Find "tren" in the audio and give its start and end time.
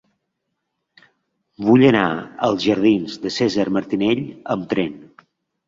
4.77-5.01